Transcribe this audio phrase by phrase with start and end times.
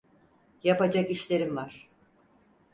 [0.63, 1.89] Yapacak işlerim var.